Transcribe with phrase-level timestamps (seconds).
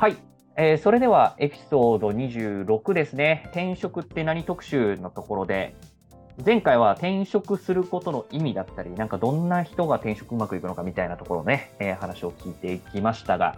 [0.00, 0.16] はい、
[0.56, 3.42] えーそれではエピソード26ですね。
[3.46, 5.74] 転職って何特集のところで、
[6.46, 13.56] 前回は転職することの意味だったり、なんかどんな人が転職うまくいくのかみたいなところね、えー話を聞いていきましたが、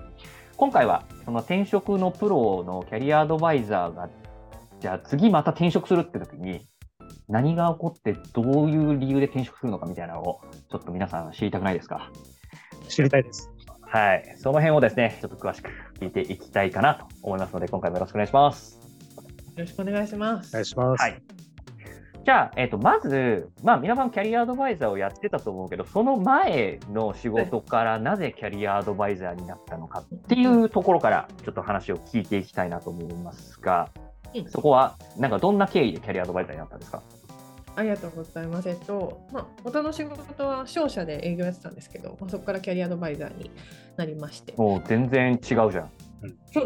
[0.57, 4.09] 今回はその転職のプロのキャリアアドバイザーが、
[4.81, 6.67] じゃあ次また転職するって時に、
[7.29, 12.11] 何が起こってどういう理由で転職するのかみたいなのを、ちょっと皆さん知りたくないですか？
[12.89, 13.50] 知りたいです。
[13.93, 14.35] はい。
[14.37, 15.69] その辺をですね、ちょっと詳しく
[15.99, 18.79] 聞いていきたいかなと思いますので、今回もよろしくお願いします。
[19.57, 20.53] よろしくお願いしまおす。
[20.53, 21.03] 願いします。
[21.03, 21.21] はい。
[22.25, 33.89] じゃあ、えっ、と、まず、まあ、皆さんキャリアアドバイザーをやってたと思うけど、その前の仕事からなぜキャリアアドバイザーになったのかっていうところから、ちょっと話を聞いていきたいなと思いますが、
[34.35, 37.03] うんそこは、なんかどんな経緯でキャリアアドバイザーになったんですか？
[37.77, 38.69] ありがとうございます。
[38.69, 43.51] えっと、まあ、元の仕事は商社で営業やってたんですけど、まあ、そこからキャリアアドバイザーに
[43.97, 44.55] なりまして。
[44.57, 45.91] もう全然違うじゃん。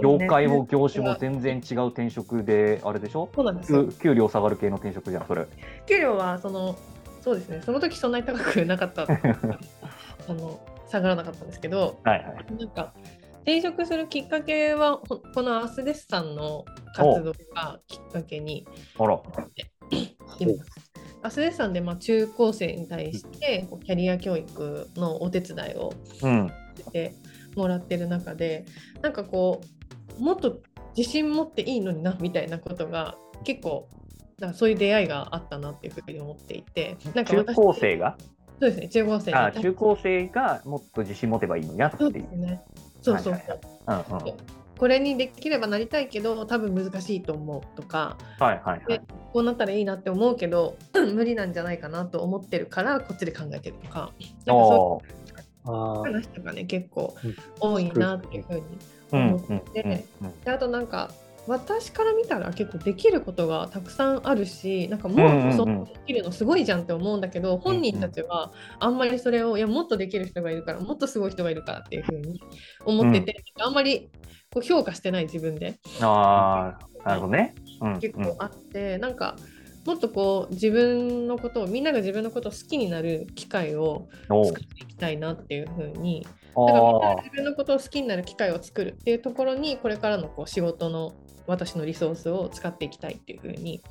[0.03, 3.29] 業界も業種も全然違う転職で、あれでしょ？
[3.35, 3.89] そうなんです。
[4.01, 5.47] 給料下がる系の転職じゃん、それ。
[5.87, 6.77] 給料はその
[7.21, 7.63] そうですね。
[7.63, 9.03] その時そんなに高くなかった。
[10.29, 10.59] あの
[10.89, 12.57] 下がらなかったんですけど、はいはい。
[12.59, 12.93] なんか
[13.45, 16.65] 転職するきっかけはほこのアスデスさんの
[16.95, 18.67] 活動がきっかけに
[18.99, 19.21] あら。
[21.23, 25.93] アスデスさんでまあ中高生に対してキャリア教育のお手伝いを
[26.23, 26.53] うん。
[26.77, 27.15] して
[27.55, 28.65] もらってる中で
[29.01, 29.61] なんかこ
[30.19, 30.59] うもっと
[30.97, 33.89] 自信持っていいのになみたいなことが結構
[34.41, 38.17] なんかそういう出会いがあったなっていうふうに思っていてなんか中私高生が？
[38.61, 42.13] そうですね中高生にあ中高生がもっと自信持てばいいのになってそういう。
[42.15, 42.61] ですね
[43.05, 44.37] そうそうそう、はいはいうんうん。
[44.79, 48.17] これにできればなりたいけど多分難しいと思うとか。
[48.41, 48.87] はいはいはい。
[48.89, 49.01] で。
[49.33, 50.77] こうなったらいいなって思うけど
[51.15, 54.13] 無理なんじゃないかなと思ってるからこっちで考えてるとか。
[54.47, 55.03] なんかそ
[55.67, 57.37] ういう話とかね結構うん。
[57.61, 58.63] 多いなっていうふうに
[59.13, 60.41] うん思って、うんうん。
[60.41, 61.11] であとなんか
[61.47, 65.49] 私から見たら結構できることがたくさんあるしなんかもうんうんうん。
[65.51, 72.41] うそんなできるのすごいじゃんって思うんだけど、本人たちはあんまりそれをいやもっとできる人がいるからもっとすごい人がいるからっていうふうに
[72.85, 74.11] 思ってて、あんまり
[74.51, 75.79] こう評価してない自分で。
[76.01, 77.55] ああ、なるほどね。
[77.81, 77.99] うん。
[78.01, 79.37] 結構あって、なんか
[79.87, 91.13] もっとこう自分のことをみんなが自分のことを好きになる機会を作っていきたいなっていうふうにあだからみんなーが自分のことを好きになる機会を作るっていうところにこれからのこう仕事の
[91.47, 93.83] 私のリソースを使っていきたいっていうふうに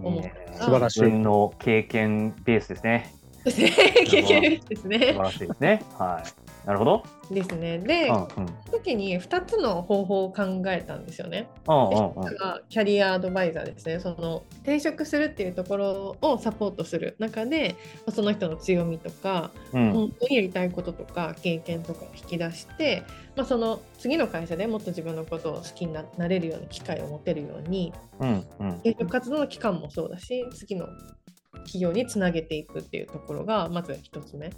[0.00, 0.22] 思
[0.54, 3.14] 素晴らしい自分の経験ベースですね。
[3.44, 3.70] ですね
[4.06, 5.12] 経験です素ね晴。
[5.18, 5.82] らしいですね。
[5.98, 6.51] はい。
[6.64, 7.02] なるほど。
[7.30, 7.78] ですね。
[7.78, 8.28] で、うんうん。
[8.70, 11.48] 時に2つの方法を考えたんですよね。
[11.68, 13.98] うんでうんうん1つがキャリアアドバイザーですね。
[14.00, 23.02] その転職するっていうところをサポートする中で、まあその人の強みとか、うん本当にやりたいこととか経験とかを引き出して、
[23.36, 30.86] まあ、その次の会社でもっと自分のことを好きにななれるような機会を持てるようにうんうん転職活動の期間もそうだし次の
[31.62, 34.50] 企業につなげていくっていうところがまず一つ目。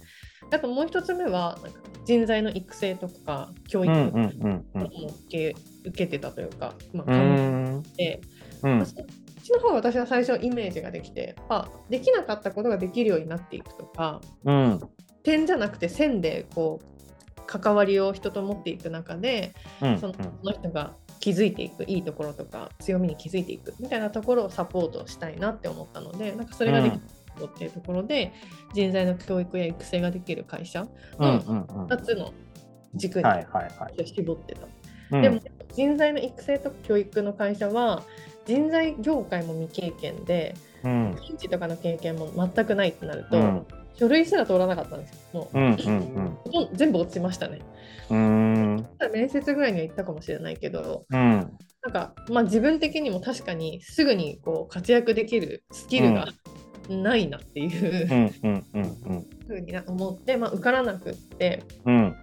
[0.51, 4.83] あともう一つ目はなんか人材の育成とか教育もうんうんうんうん。
[4.83, 5.55] 受け
[5.85, 8.21] 受けてたというか、まあ、考えて、
[8.63, 8.77] うん。
[8.77, 9.05] まあそっ
[9.43, 14.81] ちの方が私は最初イメージができてあできなかったことができるようになっていくとかうん。
[15.23, 19.99] 点じゃなくて線でこう関わりを人と持っていく中でうん。
[19.99, 20.13] その
[20.51, 27.01] 人が気づいていくいいところとか強みに気づいていくみたいなところをサポートしたいなって思ったのでなんかそれができる
[27.43, 28.31] っていうところで、
[28.73, 30.87] 人材の教育や育成ができる会社
[31.19, 32.33] うんうんうん2つの
[32.93, 33.23] 軸に。
[34.05, 34.61] 絞ってた。
[35.11, 35.39] うんでも
[35.73, 38.03] 人材の育成と教育の会社は
[38.45, 43.67] 人材業界も未経験でうん現地とかの経験も全くないってなると、うん
[43.97, 45.17] 書類すら通らなかったんですよ。
[45.33, 45.57] もう。
[45.57, 47.59] うんうんほとんど全部落ちましたね。
[48.09, 48.87] うん。
[49.13, 51.19] 面接ぐらいには行ったかもしれないけど、うん。
[51.19, 56.27] なんか、まあ、自分的にも確かにすぐにこう活躍できるスキルが
[56.89, 58.29] ないなっていう
[59.47, 62.15] ふうにな思って、まあ、受からなくってうん。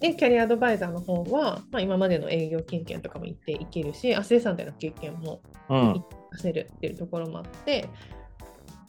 [0.00, 6.04] でキャリアアドバイザーの方は、まあ、今までの営業経験とかも言っていけるしアセさんでの経験もうん。
[6.32, 7.88] 出せるっていうところもあって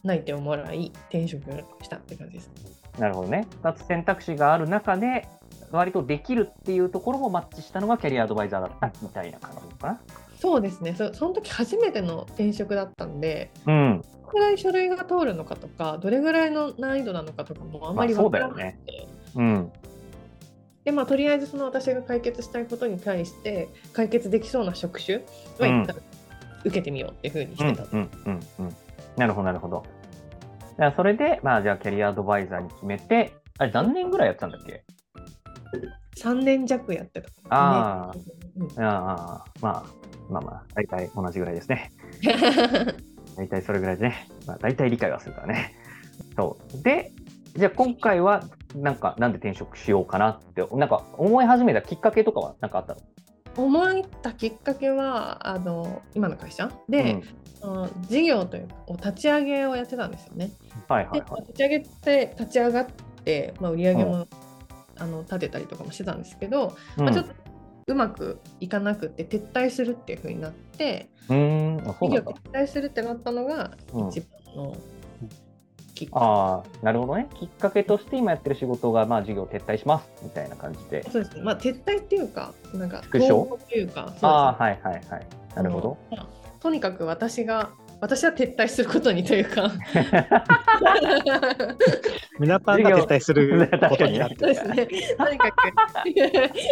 [0.04, 1.50] 内定をもらい転職
[1.82, 2.50] したって感じです。
[2.98, 3.46] なるほどね。
[3.62, 5.26] 2つ選択肢がある中で、
[5.72, 9.98] 割とできるっていうところもマッチしたのがキャリアアドバイザーだったみたいな感じか
[10.38, 13.72] そうですねそその時初めての転職だったんでな。
[13.72, 14.02] うん。
[14.32, 19.72] どれぐらい書類が通るのかとかどれぐらいの難易度なのかとかもあんまりまあそう分からなくて、だよねうん。
[20.84, 25.18] でまあとりあえずその私が解決したいことに対して解決できそうな職種
[25.58, 25.96] は一旦
[26.60, 28.76] 受けてみようっていうふうにしうんてた、うんうんうん。
[29.16, 29.84] なるほど、なるほど。
[30.76, 34.84] じゃあ、それで、まあ、じゃあ、キャリアアドバイザーに決めて、あれ、何年ぐらいやってたんだっけ
[36.16, 37.28] ？3 3年弱やってた。
[37.50, 38.24] あーね
[38.76, 39.84] うんああ、まあ、
[40.30, 41.90] まあまあ、大体同じぐらいですね。
[43.36, 44.28] 大体それぐらいでね。
[44.46, 45.74] まあ、大体理解はするからね。
[46.36, 46.82] そう。
[46.82, 47.12] で、
[47.54, 48.42] じゃあ今回は、
[48.74, 53.00] なんか、なんで転職しようかなって、なんか思い始めたきっかけとかはなんかあったの？
[53.56, 56.70] 思ったきっかけはあの今の会社？
[56.88, 57.22] で、
[57.62, 60.50] あの事業というかを立ち上げをやってたんですよね。
[60.88, 61.40] うん、はいはいではい。
[61.42, 62.86] 立ち上げて立ち上がっ
[63.24, 64.26] て、まあ、売り上げも、
[64.96, 67.34] あの立てたりとかもしてたんですけど、まあ、ちょっと
[67.86, 72.20] うまくいかなくて撤退するっていう風になって事業。
[72.20, 74.76] 撤退するってなったのがうん一番の
[75.94, 77.28] きっかああ、なるほどね。
[77.38, 81.10] きっかけとして今やってる仕事が、まあ、事業撤退しますみたいな感じでけ。
[81.10, 85.26] そうですねまあ撤退っていうかなんか縮小というかそうですねああ、はいはいはい。
[85.54, 85.96] なるほど。
[86.10, 87.70] あのまあとにかく私が
[88.00, 89.70] 私は撤退することにというか
[92.40, 94.86] 皆パンが撤退することになってですね。
[94.86, 95.56] とにかく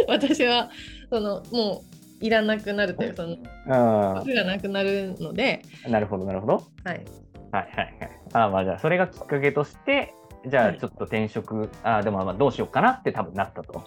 [0.08, 0.70] 私は
[1.10, 1.82] そのも
[2.20, 3.36] ういらなくなるというその
[3.66, 6.64] がなくなるので、ん、なるほどなるほど。
[6.84, 7.04] はい、
[7.52, 8.20] はいはいはい。
[8.32, 10.14] あまあじゃあそれがきっかけとして、
[10.46, 13.84] じゃあはいちょっと転職、ああでもまあどうしようかなって多分なったと。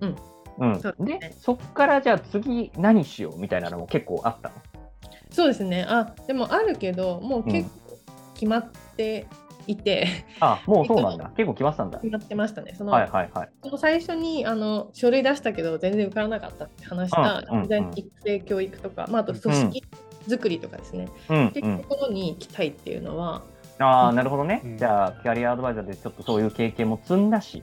[0.00, 0.16] うん。
[0.58, 4.54] うん、そうですねで、そっからじゃあ次何しようみたいなのも結構あったの？
[5.30, 5.86] そうですね。
[5.88, 7.98] あでもあるけどもう結構
[8.34, 9.26] 決まって
[9.66, 10.06] いて、
[10.40, 11.30] あもうそうなんだ。
[11.36, 11.98] 結構来ましたんだ。
[11.98, 12.74] 決まってましたね。
[12.74, 13.48] その,、はいはいはい。
[13.62, 19.84] その最初にあの書類出したけど全然受からなかったって話したうんうんうん育成教育とか、まあ、あと組織
[20.28, 23.42] 作りとかですね、うんっていうところに行きたいっていうのは、
[23.78, 24.60] ああなるほどね。
[24.64, 24.78] うん。
[24.78, 27.62] じゃあキャリアアドバイザーでちょっとそういう経験も積んだし。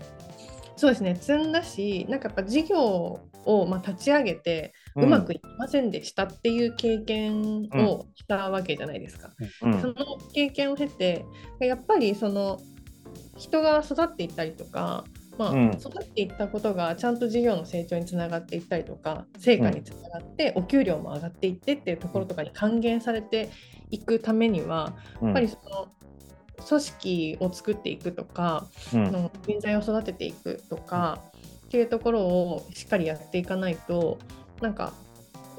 [0.75, 5.03] そうですね積んだしなんかやっぱ事業をまあ立ち上げてん。
[5.03, 9.31] うまくいきませんでしたっていう経験をしたわけじゃないですか。
[9.61, 9.81] うん。
[9.81, 9.95] その
[10.33, 11.25] 経験を経て
[11.59, 12.59] やっぱりその
[13.37, 15.03] 人が育っていったりとか、
[15.37, 15.71] まあうん。
[15.79, 23.49] 育っていったことがちゃんと事業の成長につながっていったりとか成果につながってお給料も上がっていってっていうところとかに還元されて
[23.91, 25.27] いくためにはうん。
[25.27, 25.87] やっぱりその
[26.67, 29.11] 組織を作っていくとかうん。
[29.11, 31.23] の人材を育てていくとか
[31.67, 34.17] っていうところをしっかりやっていかないと
[34.61, 34.93] なんか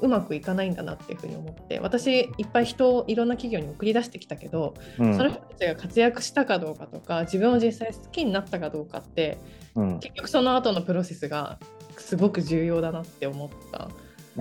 [0.01, 9.37] うまくいかないんだなっていうふうに思って私いっぱい人をいろんな企業に送り出してきたけど、うんその人たちが活躍したかどうかとか自分を実際好きになったかどうかって
[9.75, 11.59] うん結局その後のプロセスが
[11.97, 13.89] すごく重要だなって思った。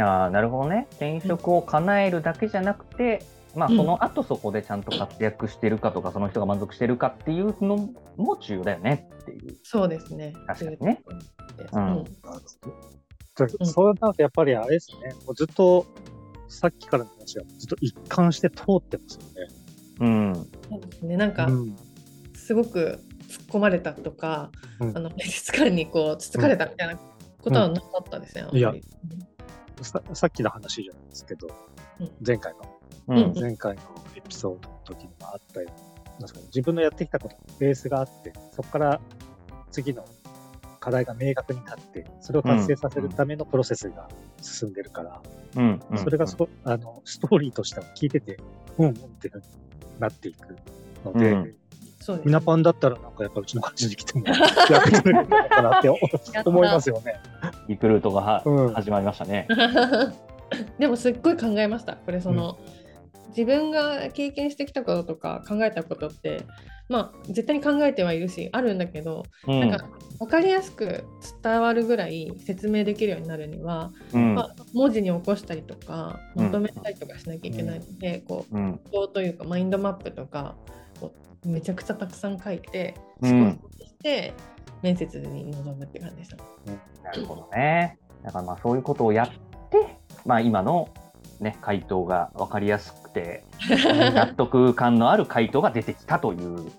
[0.00, 0.86] ああなるほどね。
[0.92, 3.24] 転職を叶えるだけじゃなくて、
[3.56, 9.56] まあうんその後そこでちゃんと活躍してるかとか、その人が満足してるかっていうのも重要だよねっていう。
[9.64, 10.34] そうですね。
[10.46, 11.02] 確かにね
[11.72, 12.38] うんうんじゃあ
[13.46, 15.86] そうなるとやっぱりあれですね、もうずっと
[16.48, 19.58] さっきからの話はずっと一貫して通ってますよね。
[20.00, 20.34] うん。
[20.70, 21.16] そうですね。
[21.16, 21.76] なんか、うん
[22.34, 22.98] すごく
[23.28, 24.50] 突っ込まれたとか、
[24.80, 28.46] うんあの美術館にこうつつかれたみたいなことはなかったですね。
[28.52, 28.84] いやあんまり
[29.82, 31.48] ささっきの話じゃないですけど、
[32.00, 32.60] うん前回の
[33.08, 33.18] うん。
[33.18, 33.82] うん前回の
[34.16, 39.00] エピソードの時にもあったようになんですかね自分のやってきたことベースがあってそこから
[39.70, 40.04] 次の
[40.78, 44.08] 課題が明確になってそれを達成させるためのプロセスが
[44.40, 45.20] 進んでるから、
[45.56, 45.80] うん。
[45.90, 48.38] うんそれがそ、あのストーリーとしては聞いてて
[48.78, 49.44] うんうんっていうふうに
[50.00, 50.56] なっていく
[51.04, 51.54] ので、うん
[52.00, 54.24] そうですミナパンだったらなんかやっぱうちの会社に来ても
[54.70, 55.90] 役立てるのかなって
[56.46, 57.16] 思いますよね。
[57.68, 59.46] リクルートがはうん始まりましたね。
[60.78, 61.96] でもすっごい考えました。
[61.96, 62.58] これその、
[63.30, 66.44] 自分が経験してきたこととか考えたことって
[66.88, 69.86] まあ絶対に考えてはいるしあるんだけど、うんなんか
[70.18, 71.04] 分かりやすく
[71.42, 78.80] 伝わるぐらい説明できるようになるには、うんまあ、文字に起こしたりとかうんまとめたりとかしなきゃいけないので、こううん。
[79.12, 80.56] というかマインドマップとか
[81.00, 81.12] を
[81.46, 84.34] めちゃくちゃたくさん書いてうん思考して
[84.82, 86.36] 面接に臨むって感じでした。
[87.04, 87.98] なるほどね。
[88.24, 89.28] だからまあそういうことをやっ
[89.70, 90.88] て、まあ今の
[91.40, 93.07] ね、回答が分かりやすくて、
[94.14, 96.70] 納得感のある回答が出てきたという。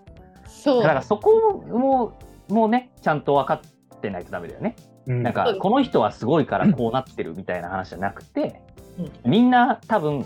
[0.46, 0.81] そう。
[0.84, 2.17] だからそこも、
[2.50, 3.62] もうね、ちゃんと分か
[3.96, 4.75] ってないとダメだよね。
[5.08, 5.24] うん。
[5.24, 8.62] なんかこの人はすごいからこうなってるみたいな話じゃなくて、
[8.98, 10.25] うみんな多分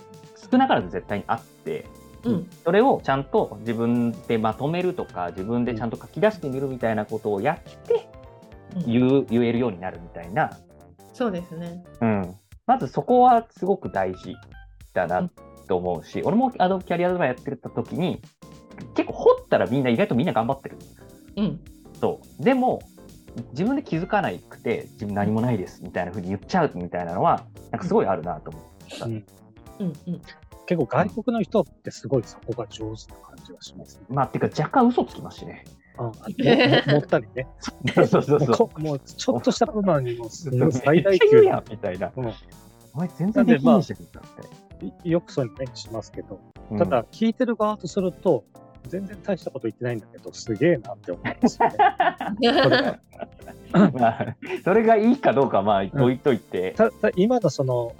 [0.52, 1.86] 少なからず絶対にあって、
[2.24, 2.50] うん。
[2.64, 8.08] それをちゃんと自分でまとめるとか、自分でちゃんと書き出してみるみたいなことをやって
[8.76, 8.86] うん。
[8.86, 10.58] 言う、言えるようになるみたいな、
[11.14, 11.84] そうですね。
[12.02, 14.36] うん、まずそこはすごく大事
[14.94, 15.30] だな
[15.68, 18.22] と思うし、俺もあのキャリアドラマやってた時に、
[18.96, 20.78] 結構掘ったらみんな意外とみんな頑張ってる。
[21.38, 21.60] うん
[22.00, 22.44] そう。
[22.44, 22.82] でも、
[23.52, 28.64] 自分で気づかないくて、自分何もないですみたいな風に言っちゃうみたいなのは、なんかすごいあるなと思う。
[29.06, 29.26] うん
[30.08, 30.22] うん
[30.66, 34.06] 結構外国の人ってすごいそこが上手な感じがしますね。
[34.10, 35.66] まあ、てか若干嘘つきますしね。
[36.00, 36.10] うん、あ
[36.88, 37.48] も持ったりね。
[37.96, 38.70] そうそうそうもうそう。
[38.70, 40.30] こもうちょっとしたことなのにもう
[40.72, 42.12] 最大級やんみたいな。
[42.16, 42.34] うん
[42.96, 43.96] お前全然できんじゃんって。
[43.96, 43.96] い
[45.04, 46.40] よくそういうの目にしますけど、
[46.72, 48.46] うんただ聞いてる側とすると、
[48.88, 53.00] 全然大したこと言ってないんだけど、すげえなって思うんですよね。
[53.94, 56.74] まあ、それがいいかどうかはまあ置いといて。
[56.76, 57.94] たた今のその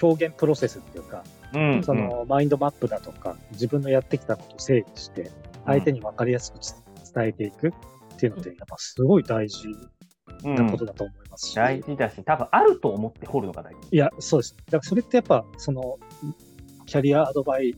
[0.00, 5.30] 表現プロセスっていうか、うんそのマインドマップだとか、自分のやってきたことを整理して、
[5.64, 6.58] 相手に分かりやすく
[7.14, 7.72] 伝えていくっ
[8.18, 9.90] ていうのって、やっぱすごい大事うん
[10.42, 13.88] なことだと思いますし、大事だし、多分あると思って掘るのが大事。
[13.90, 14.56] いや、そうです。
[14.66, 15.98] だからそれってやっぱ、その、
[16.86, 17.74] キャリアアドバイ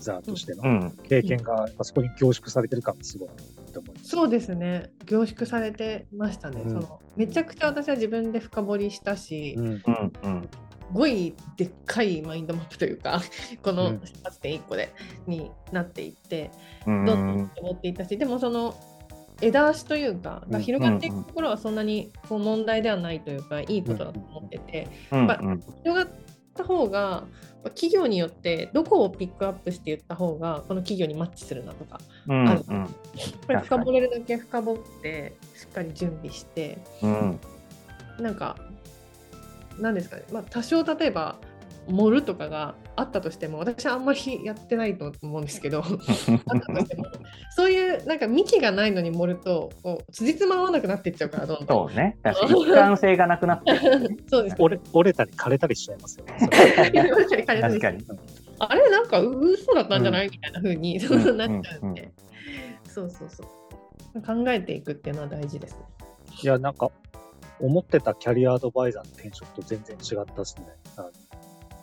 [0.00, 0.90] ザーとしてのうん。
[1.08, 3.28] 経験が、やっぱそこに凝縮されてる感がすごい
[3.74, 4.08] と思います。
[4.08, 9.66] そうですね凝縮されてましたね、うんそのめちゃくちゃ私は自分で深掘りしたし、うん。
[9.66, 10.12] うん。
[10.22, 10.42] うん。
[10.42, 10.48] す
[10.92, 13.20] ごいでっかいマインドマップというか
[13.62, 14.92] このうん8.1個で
[15.26, 16.50] になっていって
[16.86, 17.04] うん。
[17.04, 18.74] どんどん思っていたしでもその
[19.40, 25.26] 枝足というかが広がっていくところはそんなにこう問題ではないというかいいことだと思っててうん。
[25.26, 26.08] ま広がっ
[26.54, 27.24] た方が
[27.70, 32.48] 企業によってどこをピックアップして言った方がこの企業にマッチするなとかうん。
[32.48, 32.86] あるうん。
[32.86, 37.40] これ深掘れるだけ深掘ってしっかり準備してうん。
[38.20, 38.56] なんか
[39.78, 41.36] なんですかね、まあ、多少例えば
[41.88, 47.04] 盛るとかがあったとしても私はあんまりやってないと思うんですけどあったとしても
[47.56, 52.16] そういうなんか幹がないのに盛るとこう辻褄合わなくなっていっちゃうからどんどんそうね。
[52.22, 53.80] 確かに一貫性がなくなってる。
[54.30, 56.34] そうです折れ折れたり枯れたりしちゃいますよね。
[57.46, 58.04] 確かに。
[58.58, 62.10] あれなんか嘘だったんじゃない、みたいな風にそううんなっちゃうんで、
[62.88, 65.78] そうそうそう考えていくっていうのは大事ですね。
[66.42, 66.90] いや、なんか、
[67.60, 70.66] 思ってたキャリアアドバイザーの転職と全然違ったですね。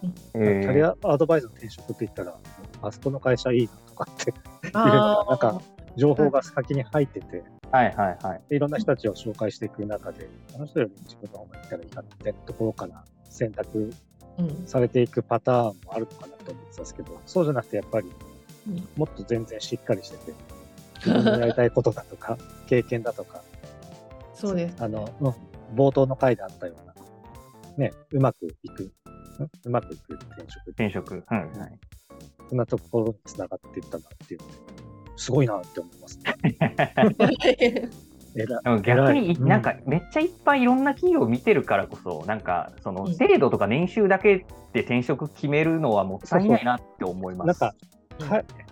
[0.04, 2.38] あのキキャリアアドバイザーの転職って言ったら、
[2.82, 4.34] あそこの会社いいなとかって、
[4.74, 5.62] あ なんか
[5.96, 8.42] 情報が先に入ってて、はいはいはい。
[8.50, 13.92] でいろんな人たちを紹介していく中で、あの人より自分の方が行ったらいいかなってところから選択
[14.38, 14.66] うん。
[14.66, 18.10] されていくパターンもあるのかなと思ってたんですけど、そうじゃなくてやっぱり
[18.68, 18.88] うん。
[18.96, 20.34] もっと全然しっかりしてて、
[21.06, 23.44] 自分のやりたいことだとか、 経験だとか、
[24.34, 25.34] そうです、あの、うん
[25.76, 26.94] 冒頭の回であったような、
[27.78, 28.92] ね、うまくいく、
[29.46, 31.24] んうまくいく転職、転職。
[31.28, 31.80] はいはい。
[32.50, 34.54] そんなところにつながっていったなっていうので、
[35.16, 37.90] すごいなって思いますね。
[38.34, 47.48] えらでも逆に、なんかめっちゃいっぱいいろんな企業を見てるからこそ、なんかそのうん制度とか年収だけで転職決めるのはもったいないなって思います。
[47.48, 47.76] なんか、か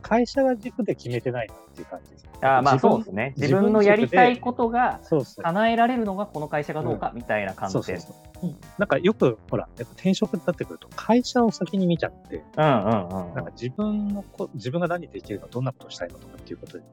[0.02, 2.30] 会社が軸で決めてないなっていう感じです。
[2.42, 3.34] あーまあそうですね。
[3.38, 5.02] 自分のやりたいことが。
[5.42, 7.84] 叶えられるのがこの会社がどうかみたいな感じで。
[7.84, 8.56] そうそうそううん。
[8.78, 16.84] なんかよく、ほら、やっぱ転職になってくると、会社を先に見ちゃって、うんうんうんなんか自分のこ、自分が何できるの、どんなことをしたいのとかっていうことで、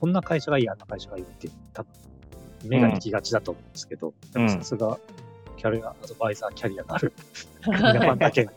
[0.00, 1.90] こんな会社がいい、あんな会社がいいって多分、
[2.64, 4.98] 目が行きがちだと思うんですけど、でもさすが、
[5.56, 7.12] キャリアアドバイザーキャリアがある、
[7.66, 8.48] 皆さんだけに、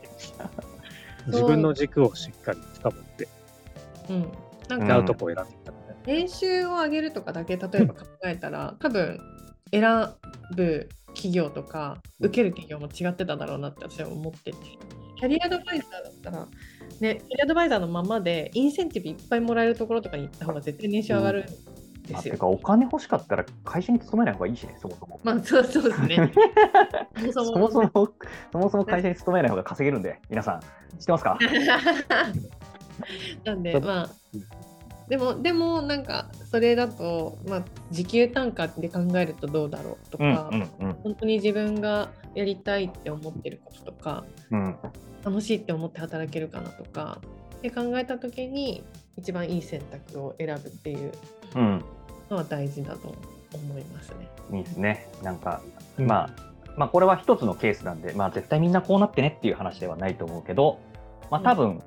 [1.26, 3.28] 自分の軸をしっかり深掘って、
[4.10, 4.32] うん、
[4.68, 5.96] なんうんか合うとこを選んでいったのね。
[6.06, 9.18] 年収を上げるとかだけ例えば考えたら多分
[9.70, 9.82] 選
[10.54, 14.56] ぶ企業とか受ける企業も違ってただろうなって私は思ってて。
[15.16, 16.48] キャリアアドバイザーだったら
[17.00, 21.46] ねキャリアアドバイザーのままでインセンティブいっぱいもらえるところとかに行った方が絶対年収上がる。
[22.12, 25.20] まあてかお金欲しかったら会社に勤めない方がいいしね、そもそも。
[25.22, 26.32] まあそうそうですね。
[27.32, 28.08] そ そもそもも
[28.52, 30.60] そも、そも会社に勤めない方が稼げるんで、皆さん、
[30.98, 31.38] 知ってますか？
[33.44, 34.08] なんでまあ
[35.08, 44.64] でもでもなんかそれだと、まあ、時給単価で考えるとどうだろうとか、うんうん本当に自分がやりたいって思ってることとかうん。
[44.64, 44.76] うん
[45.24, 47.18] 楽しいって思って働けるかなとか
[47.62, 48.84] で考えた時に
[49.16, 51.12] 一番いい選択を選ぶっていう
[51.54, 51.84] うん。
[52.30, 53.14] のは大事だと
[53.52, 54.28] 思いますね。
[54.52, 55.08] いいですね。
[55.22, 55.62] なんか、
[55.98, 56.30] うんまあ、
[56.76, 60.80] まあ、これは一つのケースなんで、まあ、絶対みんなこうなってねっていう話ではないと思うけど、
[61.30, 61.82] まあ、多分、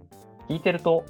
[0.50, 1.06] 聞いてると、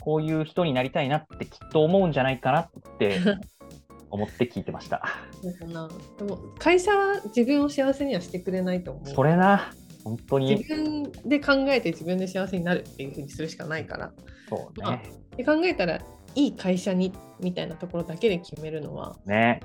[0.00, 3.20] こういう人になりたいなってきっと思うんじゃないかなって
[4.10, 5.02] 思って聞いてました。
[5.40, 9.08] そうかなでも会社は自分を幸せにはしてくれないと思う。
[9.08, 14.12] それな、本当に自、分で考えて自分で幸せになるっていうふうにするしかないから。
[14.48, 14.98] そうまあ
[15.44, 16.00] 考えたら
[16.34, 19.60] いい会社にみたいなところだけで決めるのはね。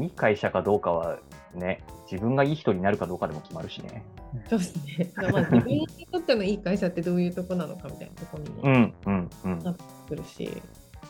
[0.00, 1.18] いい会社かどうかは、
[1.54, 1.80] ね、
[2.10, 4.04] 自分がいい人になるかどうかでも決まるしね。
[4.48, 5.12] そうですね。
[5.16, 9.60] まあ自分にとってのいい会社ってどういうとこなのかみたいなところにもうん、うん、うん。
[9.60, 9.76] 来
[10.10, 10.50] るし、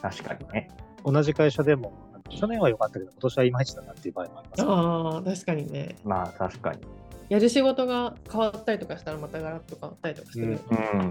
[0.03, 0.71] 確かにね。
[1.05, 1.93] 同じ会社でも、
[2.29, 4.63] 去年は良かったけど、今年はいまいちだなっていう場合もあります。
[4.63, 6.81] ああ確かにねまあ、確かに。
[7.29, 11.11] やる仕事が変わったりとかしたらまたガラッと変わったりとかする、うんうん。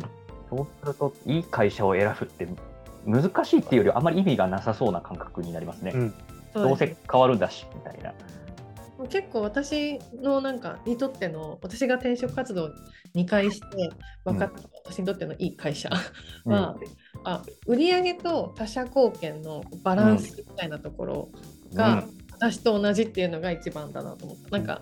[0.50, 2.48] そうすると、いい会社を選ぶって
[3.06, 5.92] 難しいっていうよりはあんまり意味がなさそうな感覚になりますね。
[5.94, 6.14] うん。
[6.54, 8.14] どうせ変わるんだしみたいな。
[9.10, 12.72] 結構私のなんかにとっての私が転職活動
[13.16, 13.92] 2回して
[14.24, 15.90] 分かった、私にとってのいい会社
[16.46, 16.78] は、
[17.24, 21.30] あ売上と他社貢献のバランスみたいなところ
[21.74, 24.58] が、私と同じっていうのが一番だなと思った。
[24.58, 24.82] なんか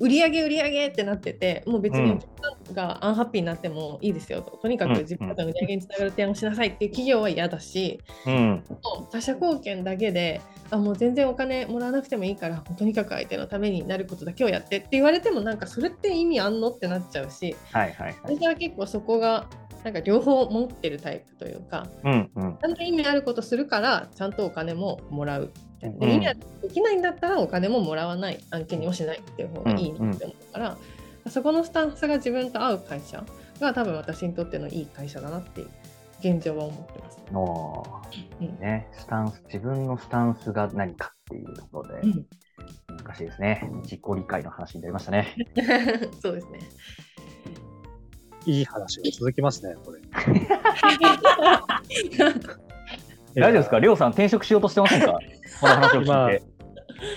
[0.00, 2.28] 売上売上ってなっててもう別にお客
[2.66, 8.64] さんがアンハッピーになってもいいですよと、とにかく自分の売上につながる提案をしなさいっていう企業は嫌だし、うん。
[9.10, 10.40] 他社貢献だけで
[10.70, 18.16] あもう全然お金もらわなくてもいいからとにかく相手のためになることだけをやってって言われてもなんかそれって意味あんのってなっちゃうしはいはいはい。
[18.22, 19.48] 私は結構そこが
[19.84, 22.58] なんか両方持ってるタイプというかうんうん。
[22.58, 25.52] ちゃんと意味あることするからちゃんとお金ももらう。
[25.80, 30.76] でうん意味あるできないんだったらお金ももらわない案件にもしないっていう方がいいなって思うから、
[31.28, 33.24] そこのスタンスが自分と合う会社
[33.60, 35.70] が多分私にとってのいい会社だなっていう
[36.20, 37.18] 現状は思ってます。
[37.32, 37.84] お
[38.60, 42.26] ね、スタンス、自分のスタンスが何かっていうところでうん
[42.88, 43.70] 難しいですね。
[43.82, 45.34] 自己理解の話になりましたね。
[46.20, 46.58] そうですね。
[48.46, 50.00] いい話が続きますね、これ。
[53.34, 53.78] 大丈夫ですか？
[53.78, 55.12] りょうさん転職しようとしてませんか？
[55.60, 56.42] この話を聞いて。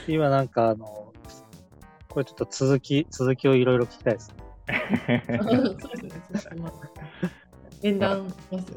[0.08, 1.14] 今なんかあの、
[2.10, 4.34] これちょっと続き、続きをいろいろ聞きたいです。
[4.68, 4.78] そう
[5.18, 6.12] ですね。
[6.34, 6.72] ちょっとまあ
[7.82, 8.74] 縁談します？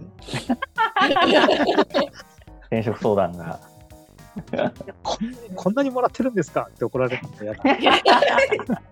[2.63, 3.61] 転職相談が。
[5.03, 5.19] こ
[5.55, 6.69] こんなにもらってるんですか？
[6.71, 7.63] って怒られるの嫌だ。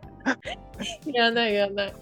[1.07, 1.95] いやないやない。